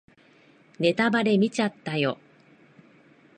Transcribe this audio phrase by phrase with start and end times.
[0.79, 2.17] ネタバレ見ちゃったよ